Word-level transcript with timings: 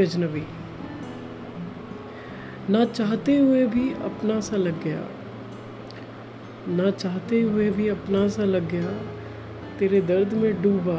अजनबी 0.00 0.42
ना 2.70 2.84
चाहते 2.84 3.36
हुए 3.38 3.66
भी 3.66 3.92
अपना 3.92 4.40
सा 4.40 4.56
लग 4.56 4.82
गया। 4.82 5.08
ना 6.68 6.90
चाहते 6.90 7.40
हुए 7.42 7.70
भी 7.70 7.88
अपना 7.88 8.28
सा 8.28 8.44
लग 8.44 8.68
गया। 8.70 8.90
तेरे 9.78 10.00
दर्द 10.00 10.32
में 10.32 10.62
डूबा 10.62 10.98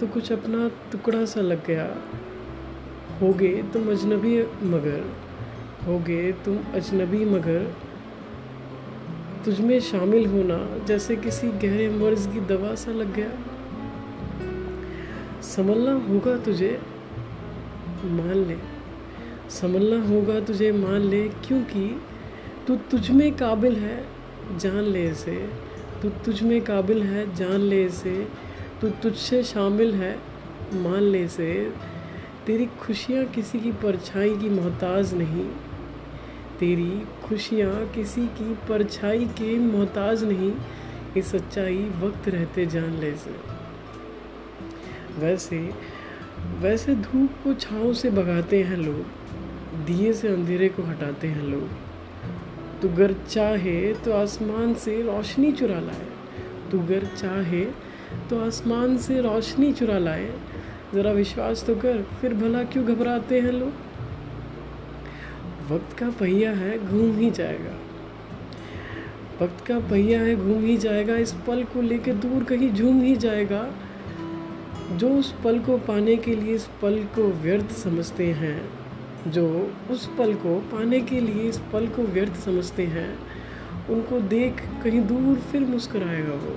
तो 0.00 0.06
कुछ 0.06 0.32
अपना 0.32 0.68
टुकड़ा 0.92 1.24
सा 1.24 1.40
लग 1.40 1.66
गया। 1.66 1.86
हो 3.20 3.32
गए 3.32 3.62
तुम 3.72 3.90
अजनबी 3.90 4.42
मगर 4.62 5.04
हो 5.86 5.98
गए 5.98 6.32
तुम 6.32 6.58
अजनबी 6.74 7.24
मगर। 7.24 7.72
तुझ 9.44 9.60
में 9.60 9.80
शामिल 9.80 10.26
होना 10.26 10.84
जैसे 10.84 11.16
किसी 11.16 11.48
गहरे 11.48 11.88
मर्ज 11.88 12.26
की 12.26 12.40
दवा 12.40 12.74
सा 12.74 12.92
लग 12.92 13.14
गया। 13.14 13.30
संभलना 15.42 15.92
होगा 15.92 16.36
तुझे 16.36 16.80
मान 18.04 18.34
ले। 18.34 18.56
संभलना 19.50 20.08
होगा 20.08 20.40
तुझे, 20.40 20.72
मान 20.72 21.00
ले, 21.00 21.28
क्योंकि 21.28 22.00
तू 22.66 22.76
तुझ 22.76 23.10
में 23.10 23.36
काबिल 23.36 23.76
है, 23.76 24.06
जान 24.56 24.78
ले 24.78 25.10
इसे। 25.10 25.50
तू 26.02 26.08
तुझ 26.08 26.42
में 26.42 26.60
काबिल 26.60 27.02
है, 27.02 27.34
जान 27.34 27.60
ले 27.60 27.84
इसे। 27.84 28.28
तू 28.80 28.88
तुझसे 28.88 29.42
शामिल 29.42 29.94
है, 29.94 30.18
मान 30.74 31.00
ले 31.00 31.24
इसे। 31.24 31.72
तेरी 32.46 32.66
खुशियाँ 32.66 33.24
किसी 33.24 33.60
की 33.60 33.72
परछाई 33.72 34.30
की 34.30 34.48
मोहताज 34.48 35.14
नहीं। 35.14 35.50
तेरी 36.58 37.02
खुशियाँ 37.24 37.88
किसी 37.88 38.26
की 38.26 38.54
परछाई 38.54 39.24
के 39.24 39.58
मोहताज 39.58 40.24
नहीं। 40.24 40.52
ये 41.16 41.22
सच्चाई 41.22 41.90
वक्त 42.00 42.28
रहते 42.28 42.66
जान 42.66 42.94
ले 42.94 43.14
से 43.14 43.62
वैसे 45.18 45.70
वैसे 46.42 46.94
धूप 46.94 47.30
को 47.44 47.54
छाँव 47.54 47.92
से 47.94 48.10
भगाते 48.10 48.62
हैं 48.62 48.76
लोग, 48.76 49.04
दिए 49.86 50.12
से 50.12 50.28
अंधेरे 50.28 50.68
को 50.68 50.82
हटाते 50.82 51.28
हैं 51.28 51.42
लोग। 51.42 51.68
तू 52.82 52.88
गर 52.88 53.12
चाहे 53.12 53.94
तो 53.94 54.12
आसमान 54.12 54.74
से 54.74 55.02
रोशनी 55.02 55.52
चुरा 55.52 55.80
लाए। 55.80 56.06
तू 56.70 56.78
गर 56.78 57.04
चाहे 57.18 57.64
तो 58.30 58.40
आसमान 58.40 58.98
से 58.98 59.20
रोशनी 59.20 59.72
चुरा 59.72 59.98
लाए। 59.98 60.34
ज़रा 60.94 61.12
विश्वास 61.12 61.64
तो 61.66 61.74
कर, 61.74 62.02
फिर 62.20 62.34
भला 62.34 62.62
क्यों 62.62 62.84
घबराते 62.86 63.40
हैं 63.40 63.52
लोग? 63.52 63.72
वक्त 65.72 65.98
का 65.98 66.10
पहिया 66.10 66.50
है, 66.50 66.86
घूम 66.86 67.16
ही 67.16 67.30
जाएगा। 67.30 67.78
वक्त 69.44 69.66
का 69.66 69.78
पहिया 69.80 70.20
है, 70.20 70.36
घूम 70.36 70.64
ही 70.64 70.76
जाएगा। 70.76 71.16
इस 71.16 71.32
पल 71.32 71.64
को 71.64 71.82
लेकर 71.82 72.14
दूर 72.14 72.44
कहीं 72.44 72.72
झूम 72.72 73.02
ही 73.02 73.16
जाएगा। 73.16 73.74
जो 74.92 75.08
उस 75.08 75.34
पल 75.44 75.58
को 75.58 75.78
पाने 75.78 76.16
के 76.16 76.34
लिए 76.34 76.54
इस 76.54 76.66
पल 76.82 77.04
को 77.14 77.22
व्यर्थ 77.22 77.70
समझते 77.70 78.26
हैं, 78.32 78.70
जो 79.30 79.70
उस 79.90 80.06
पल 80.18 80.34
को 80.34 80.58
पाने 80.60 81.00
के 81.00 81.20
लिए 81.20 81.48
इस 81.48 81.58
पल 81.72 81.86
को 81.86 82.02
व्यर्थ 82.02 82.36
समझते 82.36 82.86
हैं, 82.86 83.18
उनको 83.90 84.20
देख 84.20 84.60
कहीं 84.84 85.00
दूर 85.00 85.38
फिर 85.38 85.60
मुस्कराएगा 85.60 86.34
वो, 86.34 86.56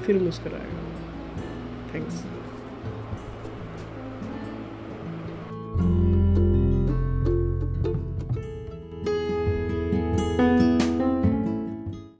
फिर 0.00 0.22
मुस्कराएगा 0.22 0.82
थैंक्स 1.94 2.14